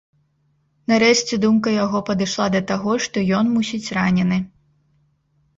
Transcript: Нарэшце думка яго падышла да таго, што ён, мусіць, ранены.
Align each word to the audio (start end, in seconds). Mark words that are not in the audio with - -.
Нарэшце 0.91 1.33
думка 1.43 1.69
яго 1.85 2.01
падышла 2.09 2.47
да 2.55 2.61
таго, 2.71 2.97
што 3.07 3.17
ён, 3.41 3.45
мусіць, 3.59 3.85
ранены. 3.99 4.37